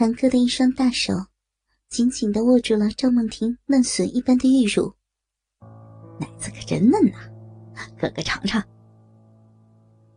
[0.00, 1.12] 谭哥的一双大手
[1.90, 4.90] 紧紧的握住了赵梦婷嫩笋一般的玉乳，
[6.18, 7.18] 奶子可真嫩呐，
[7.98, 8.66] 哥哥尝尝。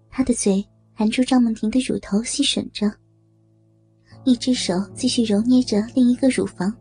[0.10, 2.90] 他的嘴含住赵梦婷的乳头，吸吮着，
[4.24, 6.74] 一只手继续揉捏着另一个乳房。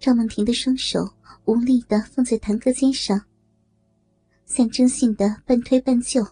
[0.00, 1.08] 赵梦婷的双手
[1.44, 3.24] 无力的放在谭哥肩上，
[4.44, 6.26] 象征性的半推半就。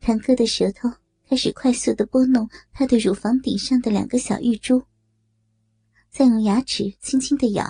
[0.00, 0.90] 谭哥的舌头。
[1.34, 4.84] 开始快速的拨弄她的乳房顶上的两个小玉珠，
[6.08, 7.64] 再用牙齿轻轻的咬。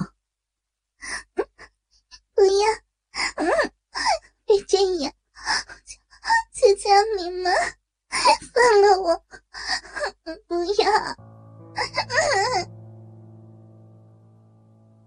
[2.34, 2.52] 不要，
[3.36, 3.48] 嗯
[4.44, 5.10] 别这样，
[6.52, 7.50] 求求你们
[8.52, 9.24] 放了我！
[10.46, 11.16] 不要！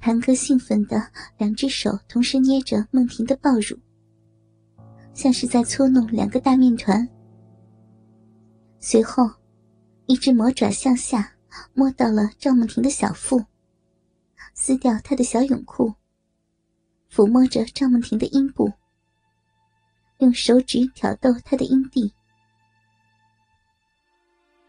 [0.01, 3.79] 谭哥兴奋的两只手同时捏着梦婷的抱乳，
[5.13, 7.07] 像是在搓弄两个大面团。
[8.90, 9.30] 随后，
[10.05, 11.34] 一只魔爪向下
[11.73, 13.44] 摸到了赵梦婷的小腹，
[14.54, 15.94] 撕掉她的小泳裤，
[17.12, 18.71] 抚摸着赵梦婷的阴部，
[20.20, 22.13] 用手指挑逗她的阴蒂。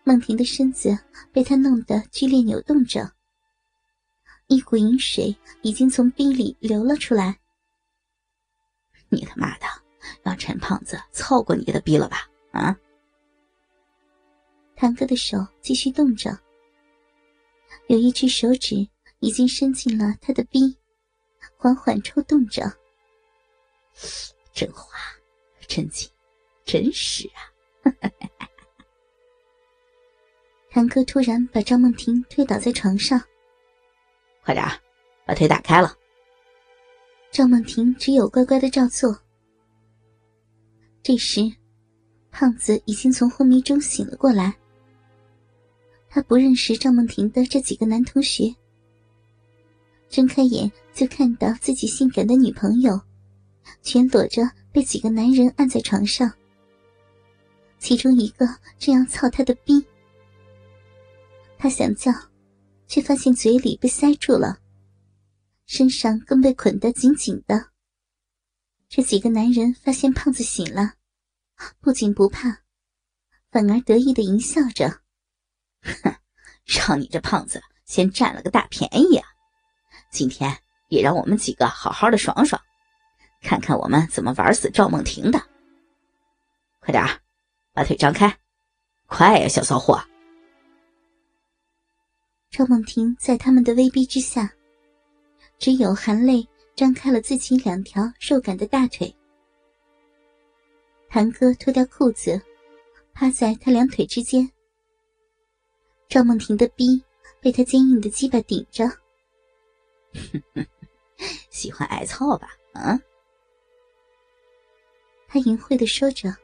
[0.02, 0.98] 梦婷的身子
[1.30, 3.12] 被他弄得剧烈扭动着，
[4.48, 5.32] 一股淫水
[5.62, 7.38] 已经从逼里流了出来。
[9.10, 9.66] 你他妈的，
[10.25, 12.28] 让陈胖子操过你的逼了吧？
[12.50, 12.77] 啊！
[14.80, 16.38] 谭哥的手继续动着，
[17.88, 20.78] 有一只手指已经伸进了他的逼，
[21.56, 22.62] 缓缓抽动着。
[24.52, 24.96] 真滑，
[25.66, 26.08] 真紧，
[26.64, 27.90] 真实啊！
[30.70, 33.20] 谭哥突然把张梦婷推倒在床上，
[34.44, 34.64] 快点
[35.26, 35.92] 把腿打开了。
[37.32, 39.20] 赵梦婷只有乖乖的照做。
[41.02, 41.40] 这时，
[42.30, 44.56] 胖子已经从昏迷中醒了过来。
[46.10, 48.54] 他不认识赵梦婷的这几个男同学，
[50.08, 52.98] 睁开眼就看到自己性感的女朋友，
[53.82, 54.42] 全裸着
[54.72, 56.32] 被几个男人按在床上。
[57.78, 58.47] 其中一个
[58.78, 59.84] 正要操他的逼，
[61.58, 62.10] 他想叫，
[62.86, 64.58] 却发现嘴里被塞住了，
[65.66, 67.68] 身上更被捆得紧紧的。
[68.88, 70.94] 这几个男人发现胖子醒了，
[71.80, 72.62] 不仅不怕，
[73.50, 75.02] 反而得意的淫笑着。
[75.83, 76.15] 哼，
[76.65, 79.27] 让你这胖子先占了个大便宜啊！
[80.11, 80.56] 今天
[80.89, 82.61] 也让我们几个好好的爽爽，
[83.43, 85.41] 看看我们怎么玩死赵梦婷的。
[86.81, 87.05] 快点
[87.72, 88.39] 把腿张开，
[89.06, 90.03] 快呀，小骚货！
[92.50, 94.50] 赵梦婷在他们的威逼之下，
[95.59, 99.15] 只有含泪张开了自己两条肉感的大腿。
[101.10, 102.41] 谭哥脱掉裤子，
[103.12, 104.50] 趴在他两腿之间。
[106.08, 107.02] 赵梦婷的逼
[107.41, 108.91] 被他坚硬的鸡巴顶着，
[111.50, 112.48] 喜欢挨操吧？
[112.72, 112.98] 啊！
[115.28, 116.34] 他淫秽的说着，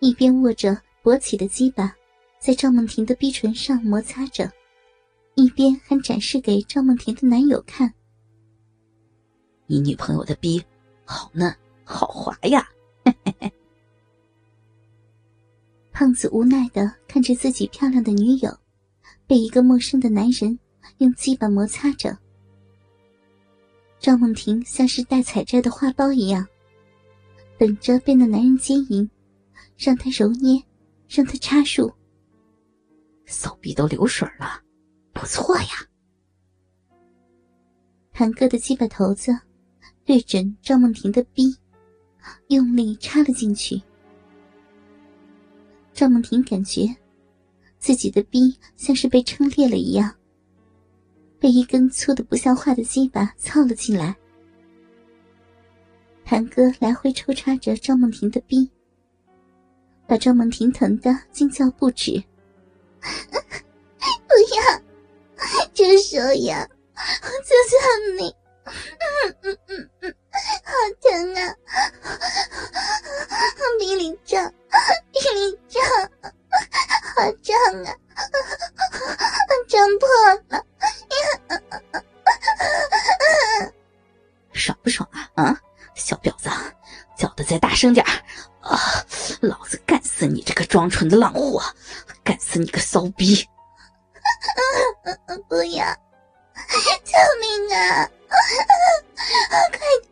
[0.00, 1.94] 一边握着勃起的鸡巴
[2.38, 4.50] 在赵梦婷的逼唇上摩擦着，
[5.34, 7.92] 一边还展示给赵梦婷的男友看
[9.68, 10.64] ：“你女朋友的逼
[11.04, 11.54] 好嫩，
[11.84, 12.66] 好滑呀！”
[13.04, 13.52] 嘿嘿嘿
[15.98, 18.56] 胖子无奈的看着自己漂亮的女友，
[19.26, 20.56] 被一个陌生的男人
[20.98, 22.16] 用鸡巴摩擦着。
[23.98, 26.46] 赵梦婷像是待采摘的花苞一样，
[27.58, 29.10] 等着被那男人接引，
[29.76, 30.62] 让他揉捏，
[31.08, 31.92] 让他插入。
[33.24, 34.62] 手臂都流水了，
[35.12, 35.84] 不错呀。
[38.12, 39.36] 谭哥的鸡巴头子
[40.04, 41.52] 对准赵梦婷的逼，
[42.46, 43.82] 用力插了进去。
[45.98, 46.86] 赵梦婷感觉
[47.80, 50.14] 自己的逼像是被撑裂了一样，
[51.40, 54.16] 被一根粗的不像话的鸡巴操了进来。
[56.24, 58.70] 谭哥来回抽插着赵梦婷的逼，
[60.06, 62.12] 把赵梦婷疼得惊叫不止。
[63.02, 64.78] 不要，
[65.74, 66.64] 住手呀！
[66.94, 68.32] 求求你！
[68.68, 70.14] 嗯嗯嗯嗯，
[70.68, 71.40] 好疼啊！
[73.78, 74.52] 比你胀。
[75.12, 75.82] 比你胀，
[77.16, 77.88] 好胀啊！
[79.66, 80.08] 胀破
[80.50, 80.62] 了，
[84.52, 85.30] 爽不爽啊？
[85.36, 85.58] 啊，
[85.94, 86.50] 小婊子，
[87.16, 88.04] 叫的再大声点
[88.60, 88.78] 啊！
[89.40, 91.62] 老子干死你这个装纯的浪货，
[92.22, 93.48] 干死你个骚逼！
[95.48, 95.86] 不要，
[97.04, 98.10] 救命啊！
[99.72, 99.78] 快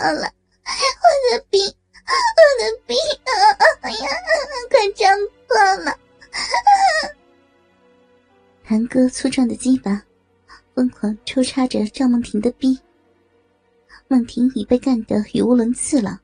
[0.00, 0.32] 了。
[0.64, 2.12] 我的病，我
[2.58, 2.96] 的病！
[3.82, 4.08] 哎呀，
[4.70, 5.18] 快张
[5.48, 5.98] 破了！
[8.64, 10.04] 谭哥粗壮的鸡巴
[10.74, 12.78] 疯狂抽插着赵梦婷的逼，
[14.08, 16.20] 梦婷已被干得语无伦次了，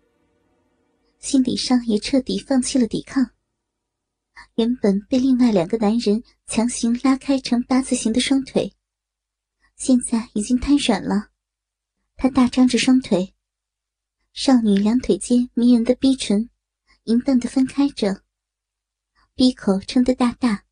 [1.18, 3.30] 心理上也彻底放弃了抵抗。
[4.54, 8.72] 原本被另外两个男人强行拉开成八字形的双腿，
[9.76, 11.28] 现在已经瘫软了。
[12.16, 13.34] 他大张着双腿，
[14.36, 16.50] 少女两腿间迷人的逼唇，
[17.04, 18.22] 淫荡的分开着，
[19.34, 20.66] 闭口撑得大大，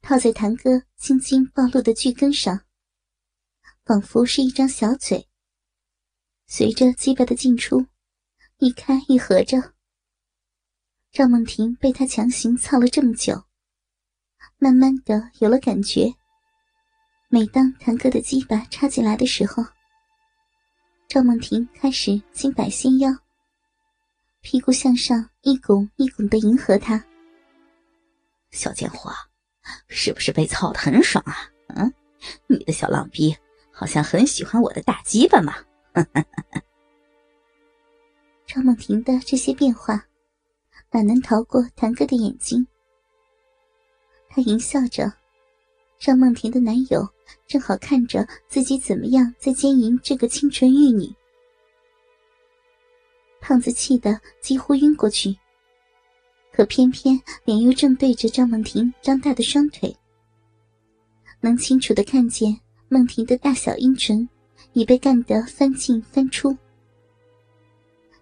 [0.00, 2.64] 套在谭哥青筋暴露的巨根上，
[3.84, 5.28] 仿佛是一张小嘴。
[6.48, 7.86] 随着鸡巴的进出，
[8.58, 9.74] 一开一合着。
[11.12, 13.44] 赵梦婷被他强行操了这么久，
[14.58, 16.12] 慢慢的有了感觉。
[17.28, 19.62] 每当谭哥的鸡巴插进来的时候，
[21.08, 23.10] 赵梦婷开始轻摆纤腰，
[24.40, 27.04] 屁股向上一拱一拱的迎合他。
[28.50, 29.12] 小贱货，
[29.88, 31.50] 是不是被操的很爽啊？
[31.68, 31.92] 嗯，
[32.46, 33.36] 你的小浪逼
[33.70, 35.54] 好像很喜欢我的大鸡巴嘛。
[38.46, 40.06] 赵梦婷的这些变化。
[40.94, 42.66] 哪能逃过谭哥的眼睛？
[44.28, 45.10] 他淫笑着，
[45.98, 47.08] 让梦婷的男友
[47.46, 51.12] 正好看着自己怎么样在奸淫这个清纯玉女。
[53.40, 55.36] 胖子气得几乎晕过去，
[56.52, 59.94] 可偏偏脸又正对着赵梦婷张大的双腿，
[61.40, 62.58] 能清楚的看见
[62.88, 64.28] 梦婷的大小阴唇
[64.72, 66.56] 已被干得翻进翻出，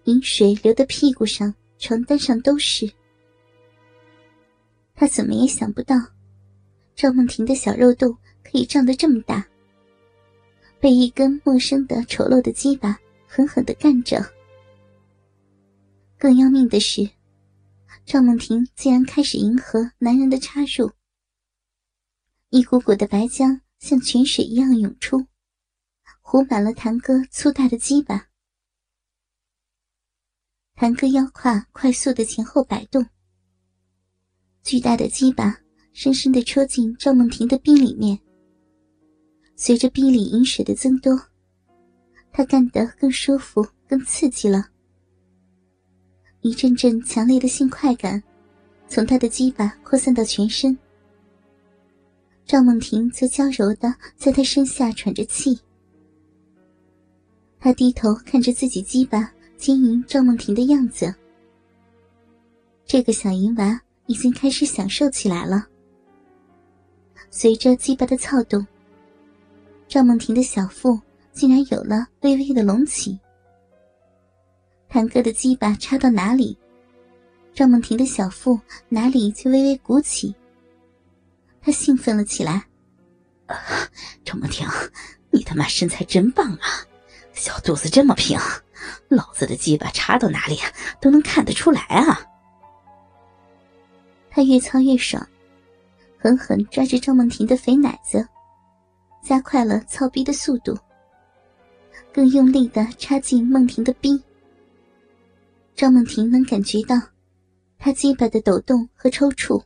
[0.05, 1.55] 饮水流的屁股上。
[1.83, 2.87] 床单上都是。
[4.95, 5.97] 他怎么也想不到，
[6.95, 8.15] 赵梦婷的小肉洞
[8.51, 9.47] 可以胀得这么大，
[10.81, 12.99] 被一根陌生的丑陋的鸡巴
[13.29, 14.21] 狠狠的干着。
[16.19, 17.09] 更要命的是，
[18.05, 20.91] 赵梦婷竟然开始迎合男人的插入，
[22.49, 25.25] 一股股的白浆像泉水一样涌出，
[26.21, 28.27] 糊满了谭哥粗大的鸡巴。
[30.75, 33.07] 谭哥腰胯快速的前后摆动，
[34.65, 35.57] 巨大的鸡巴
[35.93, 38.19] 深深的戳进赵梦婷的逼里面。
[39.63, 41.21] 随着逼里饮水的增多，
[42.33, 44.67] 他干得更舒服、更刺激了。
[46.41, 48.23] 一阵阵强烈的性快感
[48.89, 50.75] 从他的鸡巴扩散到全身。
[52.47, 55.61] 赵梦婷则娇柔的在他身下喘着气。
[57.59, 59.31] 他低头看着自己鸡巴。
[59.59, 61.15] 经营赵梦婷的样子，
[62.87, 65.67] 这个小淫娃已经开始享受起来了。
[67.29, 68.67] 随着鸡巴的躁动，
[69.91, 70.97] 赵梦婷的小腹
[71.33, 73.19] 竟然有了微微的隆起。
[74.89, 76.57] 谭哥的鸡巴插到哪里，
[77.53, 78.57] 赵梦婷的小腹
[78.89, 80.33] 哪里就微微鼓起。
[81.61, 82.65] 她兴奋了起来
[84.25, 84.65] ：“赵梦婷，
[85.29, 86.87] 你他妈身材真棒啊，
[87.33, 88.39] 小肚子这么平。”
[89.11, 90.57] 老子的鸡巴插到哪里，
[91.01, 92.21] 都能看得出来啊！
[94.31, 95.27] 他越操越爽，
[96.17, 98.27] 狠狠抓着赵梦婷的肥奶子，
[99.23, 100.77] 加快了操逼的速度，
[102.13, 104.21] 更用力的插进梦婷的逼。
[105.75, 106.97] 赵梦婷能感觉到
[107.79, 109.63] 他鸡巴的抖动和抽搐，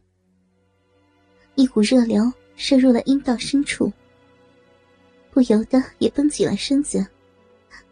[1.54, 3.92] 一股热流射入了阴道深处，
[5.30, 7.04] 不由得也绷紧了身子。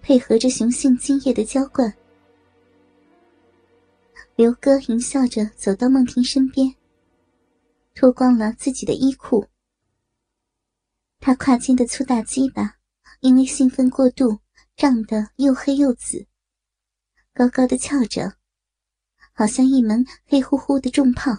[0.00, 1.94] 配合着雄性精液的浇灌，
[4.34, 6.74] 刘哥淫笑着走到孟婷身边，
[7.94, 9.46] 脱光了自己的衣裤。
[11.24, 12.78] 他胯间的粗大鸡巴
[13.20, 14.40] 因为兴奋过度，
[14.74, 16.26] 胀得又黑又紫，
[17.32, 18.36] 高高的翘着，
[19.32, 21.30] 好像一门黑乎乎的重炮。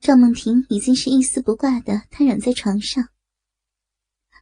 [0.00, 3.06] 赵梦婷已经是一丝不挂的瘫软在床上。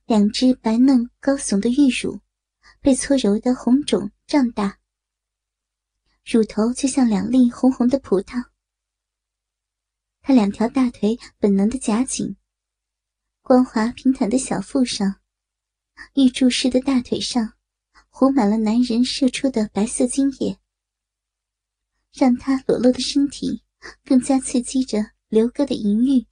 [0.06, 2.20] 两只白嫩高耸的玉乳，
[2.80, 4.78] 被搓揉的红肿胀大，
[6.24, 8.50] 乳头就像两粒红红的葡萄。
[10.20, 12.36] 她两条大腿本能的夹紧，
[13.46, 15.16] 光滑平坦的小腹上，
[16.14, 17.52] 玉柱式的大腿上，
[18.08, 20.58] 糊满了男人射出的白色精液，
[22.10, 23.62] 让他裸露的身体
[24.02, 26.22] 更加刺激着刘哥的淫欲。